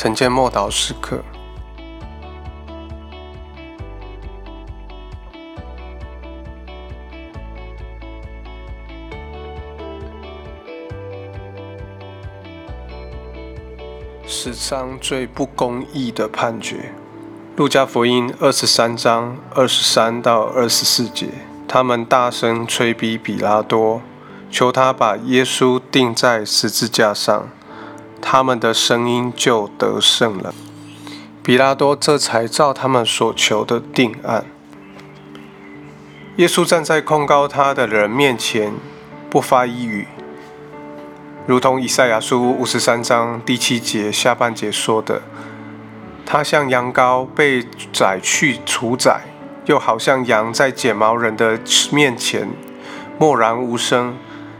[0.00, 1.24] 晨间默祷时刻。
[14.24, 16.76] 史上最不公义的判决，
[17.56, 21.26] 《路加福音》二十三章二十三到二十四节，
[21.66, 24.00] 他们大声催逼比拉多，
[24.48, 27.48] 求他把耶稣钉在十字架上。
[28.20, 30.54] 他们的声音就得胜了。
[31.42, 34.44] 比拉多这才照他们所求的定案。
[36.36, 38.74] 耶稣站在控告他的人面前，
[39.30, 40.06] 不发一语，
[41.46, 45.22] 如同以赛亚书五十三章第七节下半节说的
[46.26, 49.22] ：“他像羊羔被宰去除宰，
[49.64, 51.58] 又好像羊在剪毛人的
[51.90, 52.48] 面前
[53.18, 54.14] 默然无声。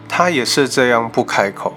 [0.08, 1.74] 他也是这样不开口。”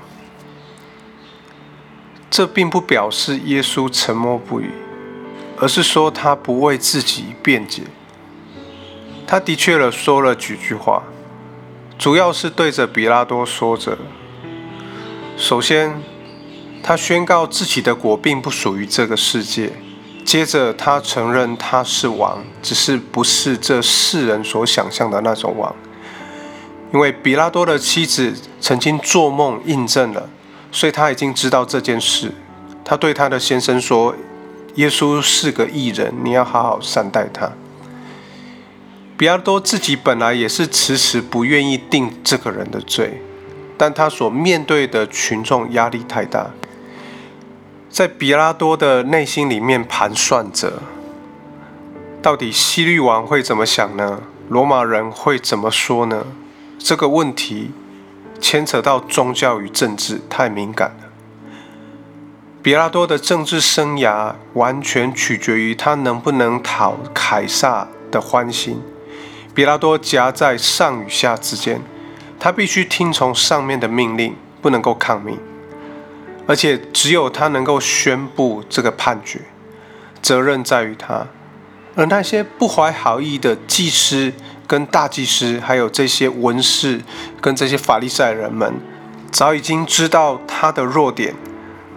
[2.32, 4.72] 这并不表示耶稣沉默不语，
[5.58, 7.84] 而是说他不为自己辩解。
[9.28, 11.04] 他的确了说了几句话，
[12.00, 13.98] 主要是对着比拉多说着。
[15.36, 16.02] 首先，
[16.82, 19.72] 他宣告自己的国并不属于这个世界；
[20.24, 25.76] 接着，他承认他是王，只是不是这世人所想象的那种王。
[26.94, 30.30] 因为比拉多的妻子曾经做梦印证了。
[30.72, 32.32] 所以他已经知道这件事。
[32.84, 34.16] 他对他的先生说
[34.76, 37.52] ：“耶稣是个艺人，你要好好善待他。”
[39.16, 43.22] 比拉多自己本来也是迟迟不愿意定这个人的罪，
[43.78, 46.50] 但他所面对的群众压力太大，
[47.90, 50.82] 在比拉多的内心里面盘算着：
[52.22, 54.24] 到底西律王会怎么想呢？
[54.50, 56.26] 罗马人会怎么说呢？
[56.80, 57.72] 这个问题。
[58.42, 61.06] 牵扯到宗教与政治，太敏感了。
[62.62, 68.82] 比拉多的政治生涯完全取决于他能不能讨凯撒的欢心。
[69.54, 71.82] 比拉多夹在上与下之间，
[72.40, 75.38] 他必须听从上面的命令，不能够抗命，
[76.48, 79.42] 而且只有他能够宣布这个判决，
[80.22, 81.28] 责任在于他。
[81.96, 84.34] 而那些不怀好意的祭司。
[84.72, 87.02] 跟大祭司，还有这些文士，
[87.42, 88.74] 跟这些法利赛人们，
[89.30, 91.36] 早已经知道他的弱点。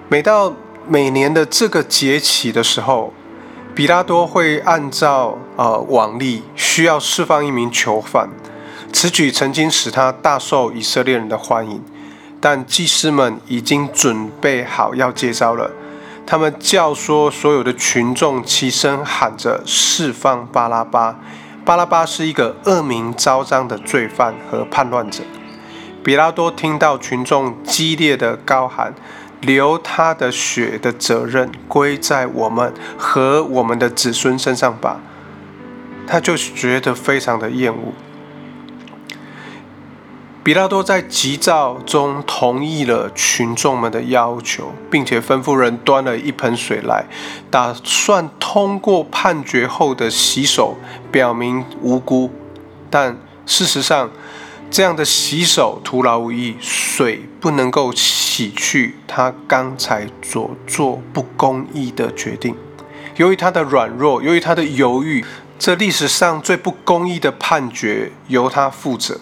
[0.08, 0.52] 每到
[0.88, 3.12] 每年的这个节期的时候，
[3.76, 8.28] 比拉多会按照呃往例，需要释放一名囚犯。
[8.92, 11.80] 此举曾经使他大受以色列人的欢迎。
[12.40, 15.70] 但祭司们已经准备好要接招了，
[16.26, 21.20] 他们教唆所有的群众齐声喊着释放巴拉巴。
[21.64, 25.22] 巴拉巴是一个恶名昭彰的罪犯和叛乱者。
[26.02, 28.94] 比拉多听到群众激烈的高喊
[29.40, 35.00] ：“流他的血的责任归在我们和我们的子孙身上吧。”
[36.06, 37.94] 他就觉得非常的厌恶。
[40.44, 47.06] 比拉多在急躁中同意了群众们的要求，并且吩咐人端了一盆水来，
[47.50, 50.76] 打算通过判决后的洗手
[51.10, 52.30] 表明无辜。
[52.90, 53.16] 但
[53.46, 54.10] 事实上，
[54.70, 62.54] 这样的洗手徒劳无益，水不能够洗去他刚才所做不公义的决定。
[63.16, 65.24] 由于他的软弱，由于他的犹豫，
[65.58, 69.18] 这历史上最不公义的判决由他负责。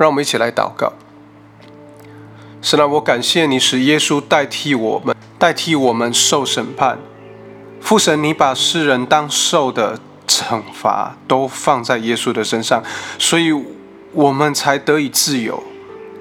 [0.00, 0.94] 让我们一起来祷告。
[2.62, 6.98] 神啊，我感谢你使耶稣代替我们，代替我们受审判。
[7.82, 12.82] 父神，你把世人当受的惩罚都放在耶稣的身上，
[13.18, 13.52] 所以
[14.12, 15.62] 我们才得以自由。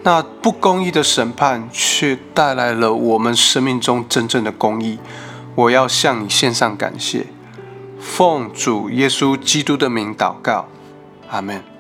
[0.04, 5.00] 那不公义的审判却带来了我们生命中真正的公义。
[5.56, 7.28] 我要向你献上感谢，
[7.98, 10.68] 奉主耶稣基督的名祷告，
[11.30, 11.79] 阿门。